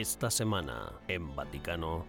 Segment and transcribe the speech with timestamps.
[0.00, 2.06] Esta semana, en Vaticano,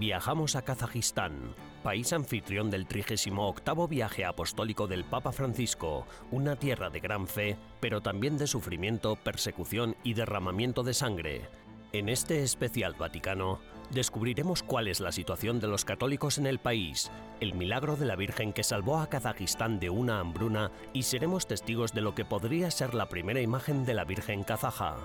[0.00, 1.54] viajamos a Kazajistán,
[1.84, 8.00] país anfitrión del 38 viaje apostólico del Papa Francisco, una tierra de gran fe, pero
[8.00, 11.48] también de sufrimiento, persecución y derramamiento de sangre.
[11.92, 13.60] En este especial Vaticano,
[13.92, 18.16] descubriremos cuál es la situación de los católicos en el país, el milagro de la
[18.16, 22.72] Virgen que salvó a Kazajistán de una hambruna y seremos testigos de lo que podría
[22.72, 24.96] ser la primera imagen de la Virgen kazaja.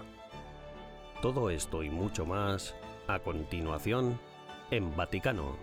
[1.21, 2.75] Todo esto y mucho más
[3.07, 4.19] a continuación
[4.69, 5.55] en Vaticano.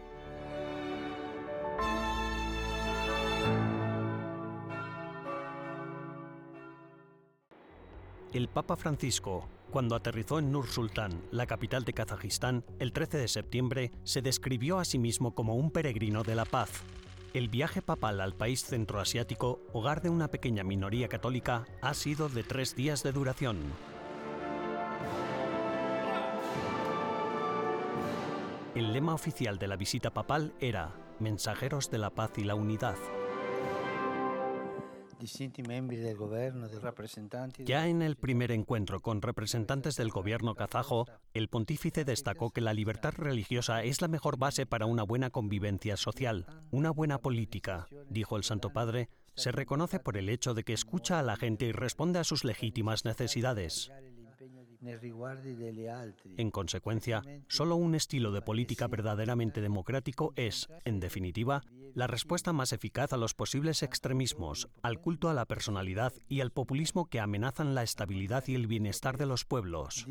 [8.32, 13.28] El Papa Francisco, cuando aterrizó en Nur Sultán, la capital de Kazajistán, el 13 de
[13.28, 16.82] septiembre, se describió a sí mismo como un peregrino de la paz.
[17.32, 22.42] El viaje papal al país centroasiático, hogar de una pequeña minoría católica, ha sido de
[22.42, 23.93] tres días de duración.
[28.74, 32.96] El lema oficial de la visita papal era Mensajeros de la Paz y la Unidad.
[37.64, 42.74] Ya en el primer encuentro con representantes del gobierno kazajo, el pontífice destacó que la
[42.74, 48.36] libertad religiosa es la mejor base para una buena convivencia social, una buena política, dijo
[48.36, 51.72] el Santo Padre, se reconoce por el hecho de que escucha a la gente y
[51.72, 53.92] responde a sus legítimas necesidades.
[56.36, 61.62] En consecuencia, solo un estilo de política verdaderamente democrático es, en definitiva,
[61.94, 66.50] la respuesta más eficaz a los posibles extremismos, al culto a la personalidad y al
[66.50, 70.06] populismo que amenazan la estabilidad y el bienestar de los pueblos.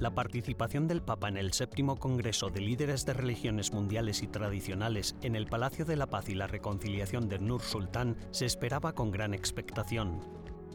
[0.00, 5.14] La participación del Papa en el séptimo Congreso de Líderes de Religiones Mundiales y Tradicionales
[5.20, 9.10] en el Palacio de la Paz y la Reconciliación de Nur Sultán se esperaba con
[9.10, 10.22] gran expectación.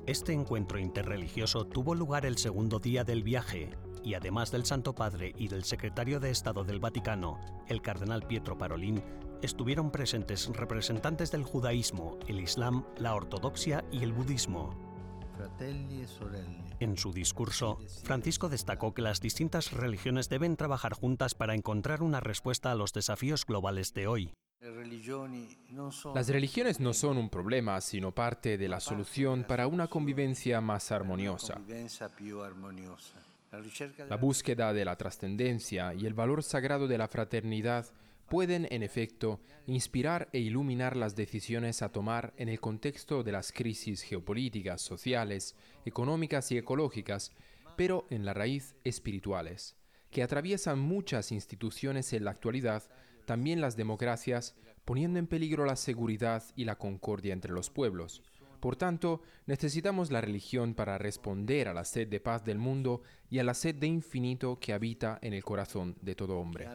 [0.05, 3.71] Este encuentro interreligioso tuvo lugar el segundo día del viaje
[4.03, 8.59] y además del Santo Padre y del Secretario de Estado del Vaticano, el Cardenal Pietro
[8.59, 9.01] Parolin,
[9.41, 14.84] estuvieron presentes representantes del judaísmo, el islam, la ortodoxia y el budismo.
[16.79, 22.03] E en su discurso, Francisco destacó que las distintas religiones deben trabajar juntas para encontrar
[22.03, 24.33] una respuesta a los desafíos globales de hoy.
[26.13, 30.91] Las religiones no son un problema, sino parte de la solución para una convivencia más
[30.91, 31.61] armoniosa.
[34.09, 37.85] La búsqueda de la trascendencia y el valor sagrado de la fraternidad
[38.29, 43.51] pueden, en efecto, inspirar e iluminar las decisiones a tomar en el contexto de las
[43.51, 45.55] crisis geopolíticas, sociales,
[45.85, 47.31] económicas y ecológicas,
[47.75, 49.75] pero en la raíz espirituales,
[50.11, 52.83] que atraviesan muchas instituciones en la actualidad,
[53.25, 54.55] también las democracias,
[54.85, 58.21] poniendo en peligro la seguridad y la concordia entre los pueblos.
[58.59, 63.39] Por tanto, necesitamos la religión para responder a la sed de paz del mundo y
[63.39, 66.67] a la sed de infinito que habita en el corazón de todo hombre.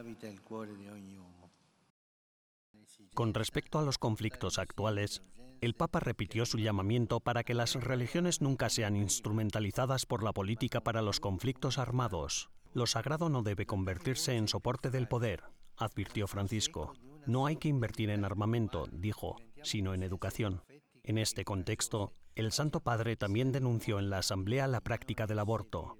[3.13, 5.21] Con respecto a los conflictos actuales,
[5.59, 10.79] el Papa repitió su llamamiento para que las religiones nunca sean instrumentalizadas por la política
[10.79, 12.49] para los conflictos armados.
[12.73, 15.43] Lo sagrado no debe convertirse en soporte del poder,
[15.75, 16.93] advirtió Francisco.
[17.25, 20.63] No hay que invertir en armamento, dijo, sino en educación.
[21.03, 25.97] En este contexto, el Santo Padre también denunció en la Asamblea la práctica del aborto.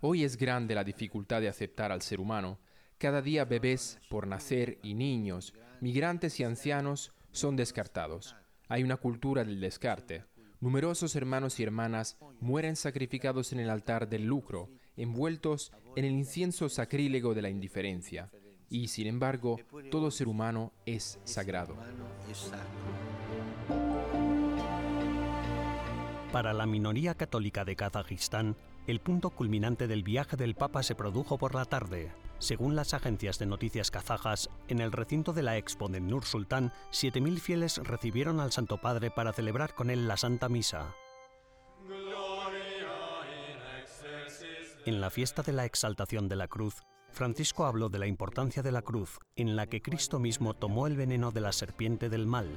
[0.00, 2.60] Hoy es grande la dificultad de aceptar al ser humano
[2.98, 8.36] cada día bebés por nacer y niños, migrantes y ancianos son descartados.
[8.68, 10.24] Hay una cultura del descarte.
[10.60, 16.68] Numerosos hermanos y hermanas mueren sacrificados en el altar del lucro, envueltos en el incienso
[16.68, 18.30] sacrílego de la indiferencia.
[18.70, 19.58] Y sin embargo,
[19.90, 21.76] todo ser humano es sagrado.
[26.32, 28.56] Para la minoría católica de Kazajistán,
[28.86, 33.38] el punto culminante del viaje del Papa se produjo por la tarde, según las agencias
[33.38, 38.40] de noticias kazajas, en el recinto de la Expo de Nur Sultán, 7.000 fieles recibieron
[38.40, 40.94] al Santo Padre para celebrar con él la Santa Misa.
[44.84, 48.72] En la fiesta de la exaltación de la cruz, Francisco habló de la importancia de
[48.72, 52.48] la cruz, en la que Cristo mismo tomó el veneno de la serpiente del mal.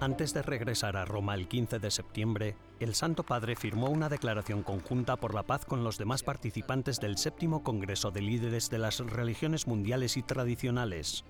[0.00, 4.62] Antes de regresar a Roma el 15 de septiembre, el Santo Padre firmó una declaración
[4.62, 9.00] conjunta por la paz con los demás participantes del séptimo Congreso de Líderes de las
[9.00, 11.24] Religiones Mundiales y Tradicionales.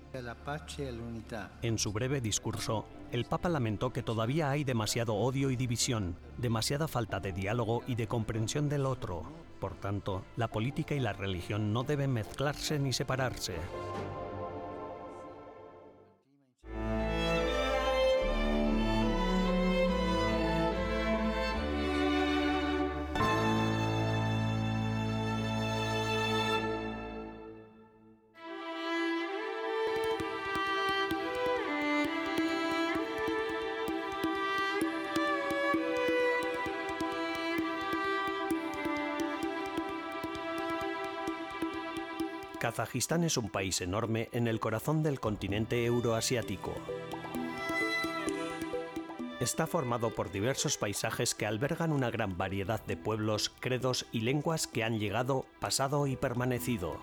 [1.63, 6.87] En su breve discurso, el Papa lamentó que todavía hay demasiado odio y división, demasiada
[6.87, 9.23] falta de diálogo y de comprensión del otro.
[9.59, 13.55] Por tanto, la política y la religión no deben mezclarse ni separarse.
[42.79, 46.73] Kazajistán es un país enorme en el corazón del continente euroasiático.
[49.41, 54.65] Está formado por diversos paisajes que albergan una gran variedad de pueblos, credos y lenguas
[54.65, 57.01] que han llegado, pasado y permanecido.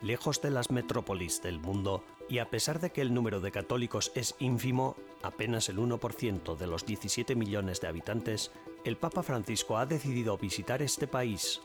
[0.00, 4.12] Lejos de las metrópolis del mundo, y a pesar de que el número de católicos
[4.14, 4.94] es ínfimo,
[5.24, 8.52] apenas el 1% de los 17 millones de habitantes,
[8.84, 11.60] el Papa Francisco ha decidido visitar este país.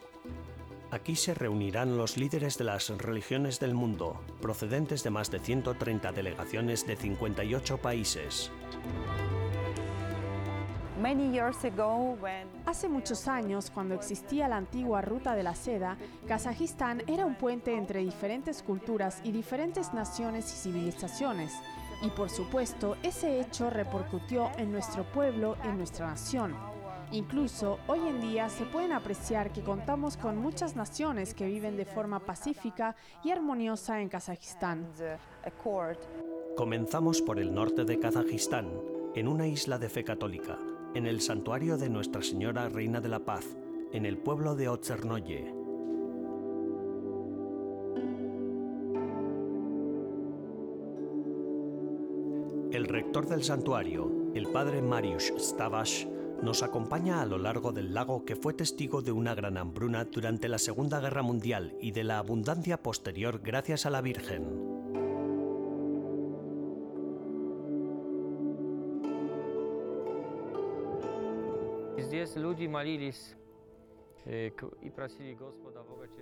[0.91, 6.11] Aquí se reunirán los líderes de las religiones del mundo, procedentes de más de 130
[6.11, 8.51] delegaciones de 58 países.
[12.65, 15.95] Hace muchos años, cuando existía la antigua Ruta de la Seda,
[16.27, 21.53] Kazajistán era un puente entre diferentes culturas y diferentes naciones y civilizaciones.
[22.01, 26.78] Y por supuesto, ese hecho repercutió en nuestro pueblo y en nuestra nación.
[27.11, 31.85] Incluso hoy en día se pueden apreciar que contamos con muchas naciones que viven de
[31.85, 34.87] forma pacífica y armoniosa en Kazajistán.
[36.55, 38.69] Comenzamos por el norte de Kazajistán,
[39.15, 40.59] en una isla de fe católica,
[40.93, 43.57] en el santuario de Nuestra Señora Reina de la Paz,
[43.91, 45.55] en el pueblo de Otsernoye.
[52.71, 56.05] El rector del santuario, el padre Mariusz Stavash,
[56.41, 60.47] nos acompaña a lo largo del lago que fue testigo de una gran hambruna durante
[60.47, 64.69] la Segunda Guerra Mundial y de la abundancia posterior gracias a la Virgen.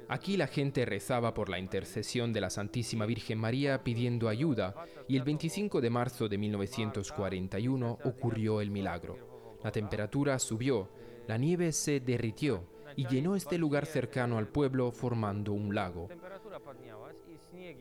[0.09, 4.75] Aquí la gente rezaba por la intercesión de la Santísima Virgen María pidiendo ayuda
[5.07, 9.36] y el 25 de marzo de 1941 ocurrió el milagro.
[9.63, 10.89] La temperatura subió,
[11.27, 12.63] la nieve se derritió
[12.95, 16.09] y llenó este lugar cercano al pueblo formando un lago.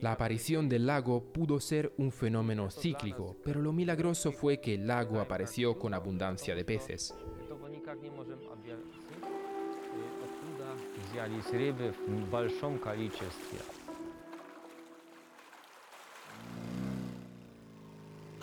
[0.00, 4.86] La aparición del lago pudo ser un fenómeno cíclico, pero lo milagroso fue que el
[4.86, 7.14] lago apareció con abundancia de peces.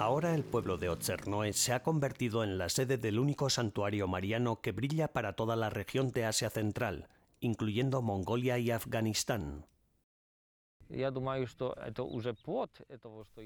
[0.03, 4.59] Ahora el pueblo de Otsernoe se ha convertido en la sede del único santuario mariano
[4.59, 7.07] que brilla para toda la región de Asia Central,
[7.39, 9.65] incluyendo Mongolia y Afganistán.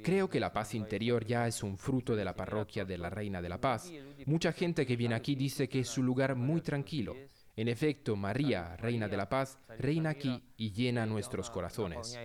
[0.03, 3.39] Creo que la paz interior ya es un fruto de la parroquia de la Reina
[3.39, 3.93] de la Paz.
[4.25, 7.15] Mucha gente que viene aquí dice que es un lugar muy tranquilo.
[7.55, 12.17] En efecto, María, Reina de la Paz, reina aquí y llena nuestros corazones.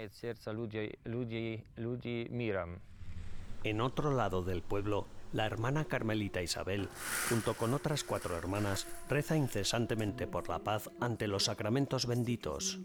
[3.65, 6.89] En otro lado del pueblo, la hermana Carmelita Isabel,
[7.29, 12.81] junto con otras cuatro hermanas, reza incesantemente por la paz ante los sacramentos benditos.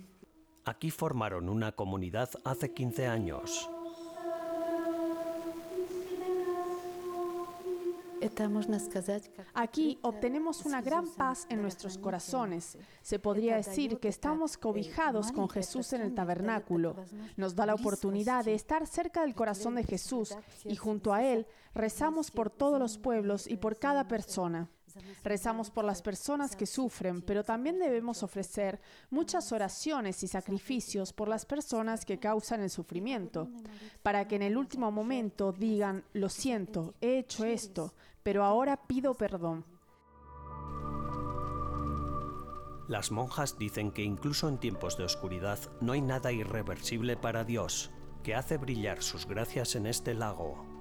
[0.66, 3.70] Aquí formaron una comunidad hace 15 años.
[9.54, 12.78] Aquí obtenemos una gran paz en nuestros corazones.
[13.02, 16.96] Se podría decir que estamos cobijados con Jesús en el tabernáculo.
[17.36, 21.48] Nos da la oportunidad de estar cerca del corazón de Jesús y junto a Él
[21.74, 24.70] rezamos por todos los pueblos y por cada persona.
[25.24, 31.28] Rezamos por las personas que sufren, pero también debemos ofrecer muchas oraciones y sacrificios por
[31.28, 33.50] las personas que causan el sufrimiento,
[34.04, 39.14] para que en el último momento digan, lo siento, he hecho esto, pero ahora pido
[39.14, 39.66] perdón.
[42.88, 47.92] Las monjas dicen que incluso en tiempos de oscuridad no hay nada irreversible para Dios,
[48.24, 50.77] que hace brillar sus gracias en este lago.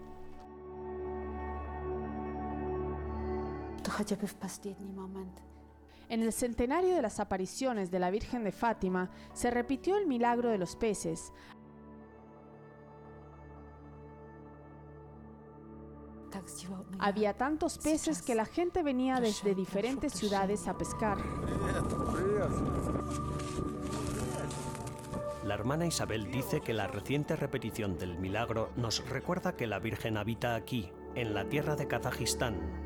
[6.09, 10.51] En el centenario de las apariciones de la Virgen de Fátima se repitió el milagro
[10.51, 11.33] de los peces,
[16.99, 21.19] Había tantos peces que la gente venía desde diferentes ciudades a pescar.
[25.45, 30.17] La hermana Isabel dice que la reciente repetición del milagro nos recuerda que la Virgen
[30.17, 32.86] habita aquí, en la tierra de Kazajistán,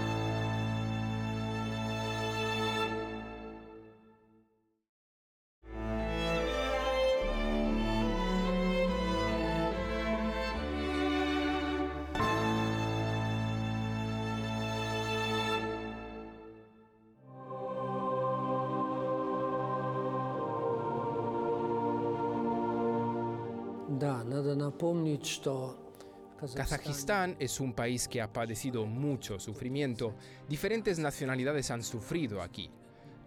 [26.55, 30.15] Kazajistán es un país que ha padecido mucho sufrimiento.
[30.49, 32.71] Diferentes nacionalidades han sufrido aquí.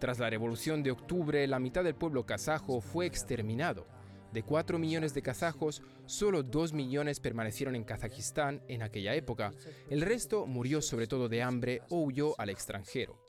[0.01, 3.87] Tras la revolución de octubre, la mitad del pueblo kazajo fue exterminado.
[4.33, 9.53] De 4 millones de kazajos, solo 2 millones permanecieron en Kazajistán en aquella época.
[9.89, 13.24] El resto murió sobre todo de hambre o huyó al extranjero.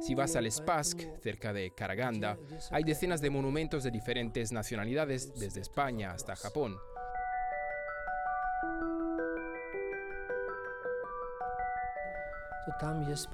[0.00, 2.38] Si vas al Spask, cerca de Karaganda,
[2.70, 6.76] hay decenas de monumentos de diferentes nacionalidades, desde España hasta Japón.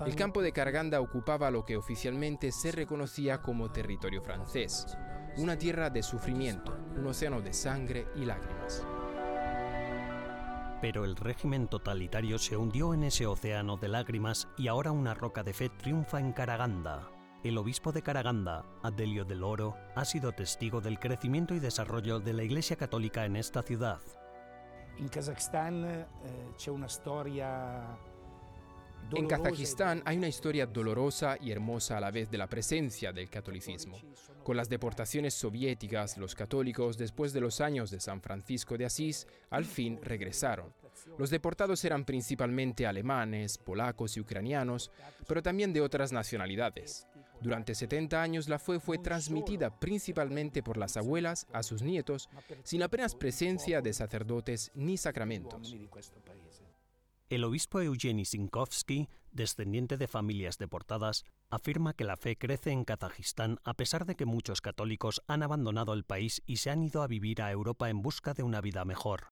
[0.07, 4.97] El campo de Karaganda ocupaba lo que oficialmente se reconocía como territorio francés,
[5.37, 8.87] una tierra de sufrimiento, un océano de sangre y lágrimas.
[10.85, 15.43] Pero el régimen totalitario se hundió en ese océano de lágrimas y ahora una roca
[15.43, 17.09] de fe triunfa en Karaganda.
[17.43, 22.35] El obispo de Karaganda, Adelio del Oro, ha sido testigo del crecimiento y desarrollo de
[22.35, 23.99] la Iglesia Católica en esta ciudad.
[24.99, 26.07] En Kazajstán eh,
[26.71, 27.97] una historia
[29.13, 33.31] en Kazajistán hay una historia dolorosa y hermosa a la vez de la presencia del
[33.31, 33.97] catolicismo.
[34.43, 39.27] Con las deportaciones soviéticas, los católicos, después de los años de San Francisco de Asís,
[39.51, 40.73] al fin regresaron.
[41.19, 44.91] Los deportados eran principalmente alemanes, polacos y ucranianos,
[45.27, 47.07] pero también de otras nacionalidades.
[47.41, 52.29] Durante 70 años la fe fue transmitida principalmente por las abuelas a sus nietos,
[52.63, 55.77] sin apenas presencia de sacerdotes ni sacramentos.
[57.35, 63.59] El obispo Eugeni Sinkovsky, descendiente de familias deportadas, afirma que la fe crece en Kazajistán
[63.65, 67.09] a pesar de que muchos católicos han abandonado el país y se han ido a
[67.09, 69.31] vivir a Europa en busca de una vida mejor.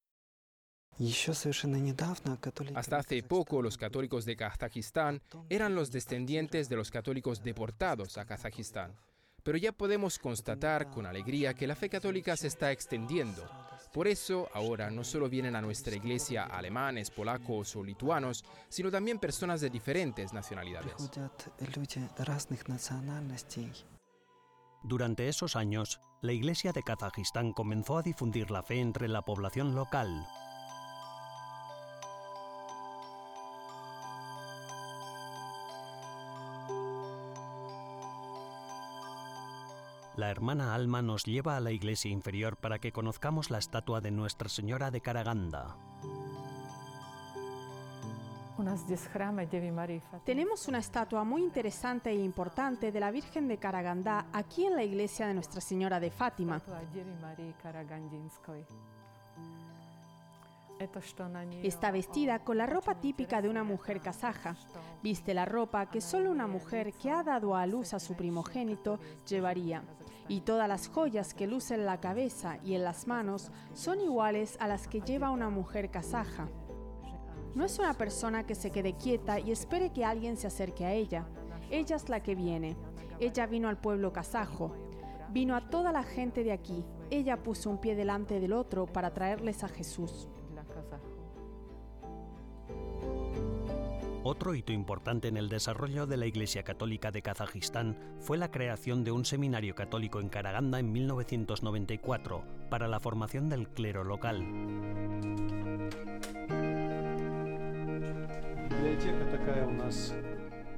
[2.75, 8.25] Hasta hace poco los católicos de Kazajistán eran los descendientes de los católicos deportados a
[8.25, 8.97] Kazajistán.
[9.44, 13.49] Pero ya podemos constatar con alegría que la fe católica se está extendiendo
[13.92, 19.18] por eso ahora no solo vienen a nuestra iglesia alemanes, polacos o lituanos, sino también
[19.18, 21.11] personas de diferentes nacionalidades.
[24.84, 29.75] Durante esos años, la iglesia de Kazajistán comenzó a difundir la fe entre la población
[29.75, 30.26] local.
[40.16, 44.11] La hermana Alma nos lleva a la iglesia inferior para que conozcamos la estatua de
[44.11, 45.76] Nuestra Señora de Karaganda.
[50.25, 54.85] Tenemos una estatua muy interesante e importante de la Virgen de Karaganda aquí en la
[54.85, 56.61] iglesia de Nuestra Señora de Fátima.
[61.62, 64.57] Está vestida con la ropa típica de una mujer kazaja.
[65.02, 68.99] Viste la ropa que solo una mujer que ha dado a luz a su primogénito
[69.28, 69.83] llevaría.
[70.33, 74.57] Y todas las joyas que luce en la cabeza y en las manos son iguales
[74.61, 76.49] a las que lleva una mujer kazaja.
[77.55, 80.95] No es una persona que se quede quieta y espere que alguien se acerque a
[80.95, 81.27] ella.
[81.71, 82.79] Ella es la que viene.
[83.21, 84.73] Ella vino al pueblo kazajo.
[85.29, 86.83] Vino a toda la gente de aquí.
[87.11, 90.31] Ella puso un pie delante del otro para traerles a Jesús.
[94.25, 99.02] Otro hito importante en el desarrollo de la Iglesia Católica de Kazajistán fue la creación
[99.02, 104.47] de un seminario católico en Karaganda en 1994 para la formación del clero local.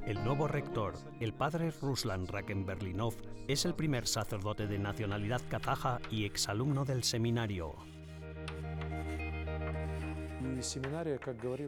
[0.07, 3.13] El nuevo rector, el padre Ruslan Rakenberlinov,
[3.47, 7.75] es el primer sacerdote de nacionalidad kazaja y exalumno del seminario.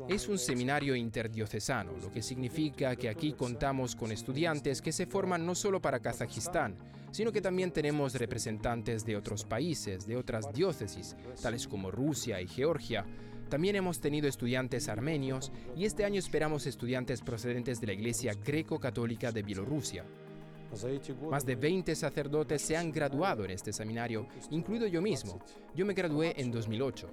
[0.10, 5.46] Es un seminario interdiocesano, lo que significa que aquí contamos con estudiantes que se forman
[5.46, 6.76] no solo para Kazajistán,
[7.12, 12.48] sino que también tenemos representantes de otros países, de otras diócesis, tales como Rusia y
[12.48, 13.06] Georgia.
[13.50, 19.32] También hemos tenido estudiantes armenios y este año esperamos estudiantes procedentes de la Iglesia Greco-Católica
[19.32, 20.06] de Bielorrusia.
[21.30, 25.40] Más de 20 sacerdotes se han graduado en este seminario, incluido yo mismo.
[25.76, 27.10] Yo me gradué en 2008.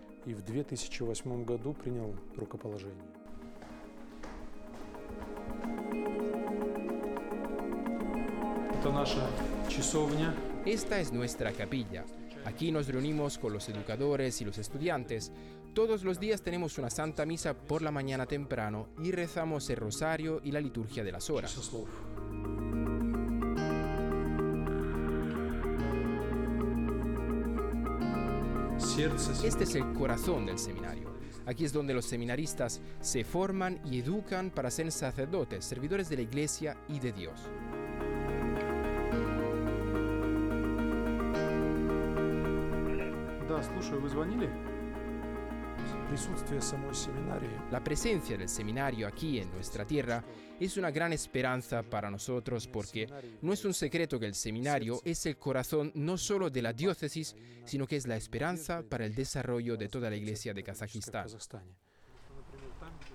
[10.66, 12.04] Esta es nuestra capilla.
[12.44, 15.32] Aquí nos reunimos con los educadores y los estudiantes.
[15.72, 20.40] Todos los días tenemos una santa misa por la mañana temprano y rezamos el rosario
[20.44, 21.50] y la liturgia de las horas.
[28.93, 31.13] Este es el corazón del seminario.
[31.45, 36.21] Aquí es donde los seminaristas se forman y educan para ser sacerdotes, servidores de la
[36.21, 37.49] iglesia y de Dios.
[43.63, 44.49] слушаю, вы звонили?
[47.70, 50.24] La presencia del seminario aquí en nuestra tierra
[50.60, 53.08] es una gran esperanza para nosotros porque
[53.42, 57.34] no es un secreto que el seminario es el corazón no solo de la diócesis,
[57.64, 61.26] sino que es la esperanza para el desarrollo de toda la iglesia de Kazajistán.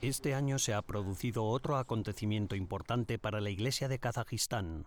[0.02, 4.86] Este año se ha producido otro acontecimiento importante para la Iglesia de Kazajistán,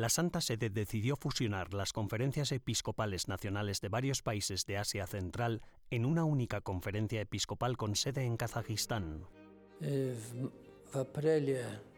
[0.00, 5.60] la Santa Sede decidió fusionar las conferencias episcopales nacionales de varios países de Asia Central
[5.90, 9.26] en una única conferencia episcopal con sede en Kazajistán.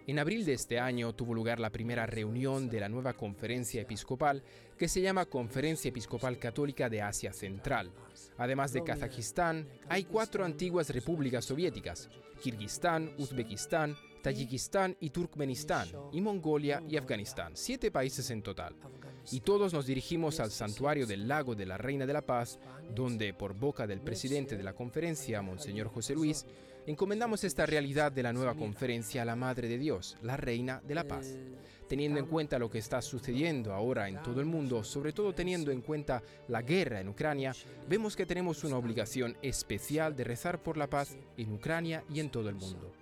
[0.08, 4.42] En abril de este año tuvo lugar la primera reunión de la nueva conferencia episcopal
[4.76, 7.92] que se llama Conferencia Episcopal Católica de Asia Central.
[8.36, 12.10] Además de Kazajistán, hay cuatro antiguas repúblicas soviéticas,
[12.42, 18.74] Kirguistán, Uzbekistán, Tayikistán y Turkmenistán, y Mongolia y Afganistán, siete países en total.
[19.30, 22.58] Y todos nos dirigimos al santuario del lago de la Reina de la Paz,
[22.94, 26.46] donde, por boca del presidente de la conferencia, Monseñor José Luis,
[26.86, 30.94] encomendamos esta realidad de la nueva conferencia a la Madre de Dios, la Reina de
[30.94, 31.36] la Paz.
[31.88, 35.70] Teniendo en cuenta lo que está sucediendo ahora en todo el mundo, sobre todo teniendo
[35.70, 37.54] en cuenta la guerra en Ucrania,
[37.88, 42.30] vemos que tenemos una obligación especial de rezar por la paz en Ucrania y en
[42.30, 43.01] todo el mundo.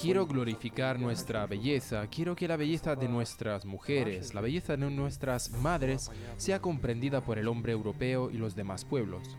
[0.00, 5.50] Quiero glorificar nuestra belleza, quiero que la belleza de nuestras mujeres, la belleza de nuestras
[5.50, 9.36] madres, sea comprendida por el hombre europeo y los demás pueblos.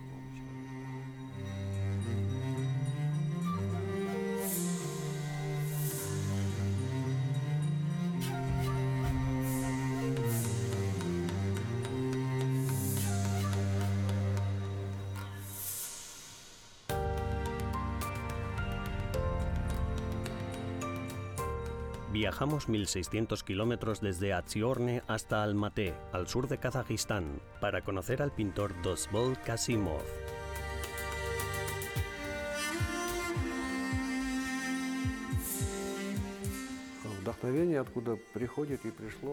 [22.16, 28.72] Viajamos 1600 kilómetros desde Atsiorne hasta Almaty, al sur de Kazajistán, para conocer al pintor
[28.82, 30.02] Dosbol Kasimov.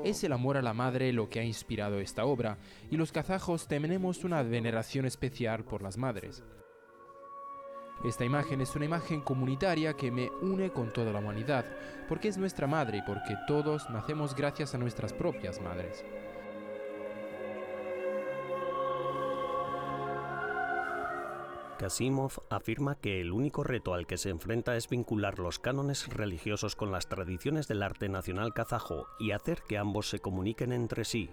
[0.03, 2.59] Es el amor a la madre lo que ha inspirado esta obra,
[2.91, 6.43] y los kazajos tenemos una veneración especial por las madres.
[8.05, 11.65] Esta imagen es una imagen comunitaria que me une con toda la humanidad,
[12.09, 16.05] porque es nuestra madre y porque todos nacemos gracias a nuestras propias madres.
[21.79, 26.77] Kasimov afirma que el único reto al que se enfrenta es vincular los cánones religiosos
[26.77, 31.31] con las tradiciones del arte nacional kazajo y hacer que ambos se comuniquen entre sí.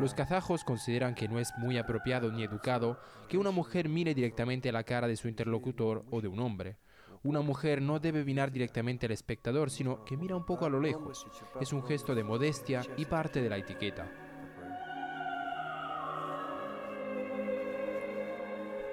[0.00, 2.98] Los kazajos consideran que no es muy apropiado ni educado
[3.28, 6.76] que una mujer mire directamente a la cara de su interlocutor o de un hombre.
[7.22, 10.80] Una mujer no debe mirar directamente al espectador, sino que mira un poco a lo
[10.80, 11.26] lejos.
[11.60, 14.08] Es un gesto de modestia y parte de la etiqueta.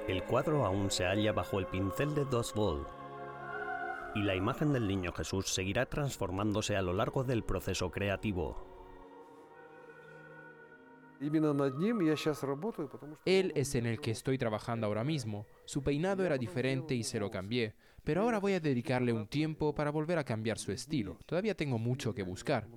[0.08, 2.86] El cuadro aún se halla bajo el pincel de Dosbol
[4.15, 8.74] y la imagen del niño Jesús seguirá transformándose a lo largo del proceso creativo.
[13.25, 15.45] Él es en el que estoy trabajando ahora mismo.
[15.65, 19.73] Su peinado era diferente y se lo cambié, pero ahora voy a dedicarle un tiempo
[19.73, 21.17] para volver a cambiar su estilo.
[21.25, 22.67] Todavía tengo mucho que buscar.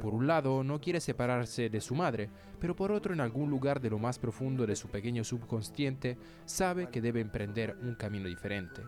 [0.00, 3.80] Por un lado, no quiere separarse de su madre, pero por otro, en algún lugar
[3.80, 8.82] de lo más profundo de su pequeño subconsciente, sabe que debe emprender un camino diferente.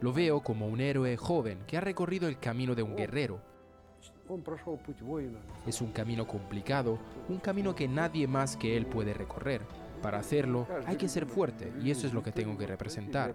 [0.00, 3.40] Lo veo como un héroe joven que ha recorrido el camino de un guerrero.
[5.66, 9.62] Es un camino complicado, un camino que nadie más que él puede recorrer.
[10.02, 13.34] Para hacerlo hay que ser fuerte y eso es lo que tengo que representar.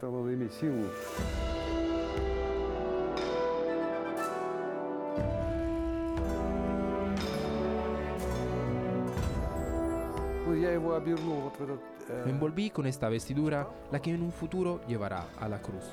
[12.25, 15.85] Me envolví con esta vestidura, la que en un futuro llevará a la cruz.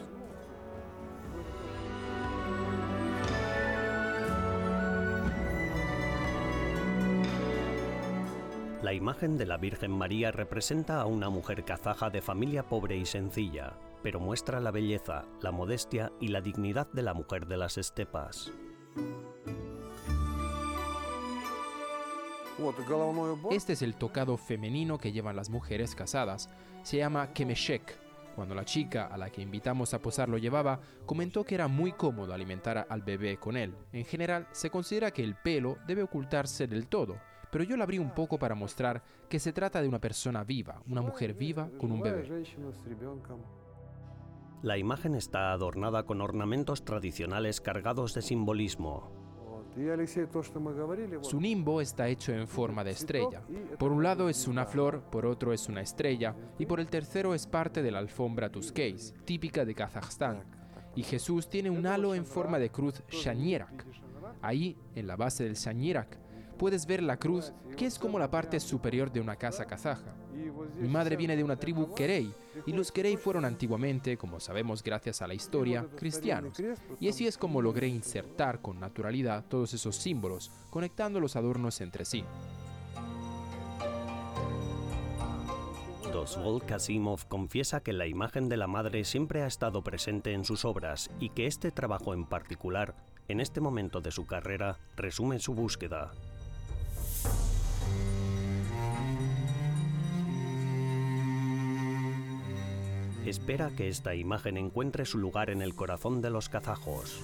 [8.83, 13.05] La imagen de la Virgen María representa a una mujer kazaja de familia pobre y
[13.05, 17.77] sencilla, pero muestra la belleza, la modestia y la dignidad de la mujer de las
[17.77, 18.53] estepas.
[23.51, 26.49] Este es el tocado femenino que llevan las mujeres casadas.
[26.83, 27.99] Se llama kemeshek.
[28.35, 31.93] Cuando la chica a la que invitamos a posar lo llevaba, comentó que era muy
[31.93, 33.75] cómodo alimentar al bebé con él.
[33.93, 37.17] En general, se considera que el pelo debe ocultarse del todo,
[37.51, 40.83] pero yo la abrí un poco para mostrar que se trata de una persona viva,
[40.89, 42.45] una mujer viva con un bebé.
[44.63, 49.18] La imagen está adornada con ornamentos tradicionales cargados de simbolismo.
[51.23, 53.43] Su nimbo está hecho en forma de estrella.
[53.79, 57.35] Por un lado es una flor, por otro es una estrella y por el tercero
[57.35, 60.43] es parte de la alfombra Tusqueis, típica de Kazajstán.
[60.95, 63.87] Y Jesús tiene un halo en forma de cruz Shanierak.
[64.43, 66.19] Ahí, en la base del Shanierak,
[66.59, 70.17] puedes ver la cruz, que es como la parte superior de una casa kazaja.
[70.79, 72.33] Mi madre viene de una tribu Querey,
[72.67, 76.61] y los Querey fueron antiguamente, como sabemos gracias a la historia, cristianos.
[77.01, 82.05] Y así es como logré insertar con naturalidad todos esos símbolos, conectando los adornos entre
[82.05, 82.25] sí.
[86.29, 90.65] Oswald Kasimov confiesa que la imagen de la madre siempre ha estado presente en sus
[90.65, 92.95] obras y que este trabajo en particular,
[93.29, 96.13] en este momento de su carrera, resume su búsqueda.
[103.29, 107.21] Espera que esta imagen encuentre su lugar en el corazón de los kazajos.